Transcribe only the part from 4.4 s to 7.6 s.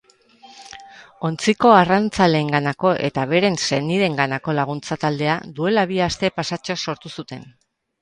laguntza taldea duela bi aste pasatxo sortu zuten.